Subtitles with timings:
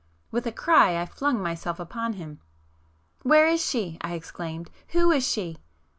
[0.31, 2.39] With a cry I flung myself upon him.
[3.21, 5.59] "Where is she?" I exclaimed—"Who is she?"